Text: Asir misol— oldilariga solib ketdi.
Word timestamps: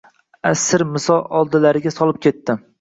Asir 0.51 0.85
misol— 0.95 1.23
oldilariga 1.43 1.95
solib 1.99 2.21
ketdi. 2.29 2.61